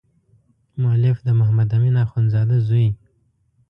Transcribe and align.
مؤلف 0.81 1.17
د 1.23 1.27
محمد 1.39 1.69
امین 1.75 1.95
اخندزاده 2.05 2.57
زوی. 2.67 2.87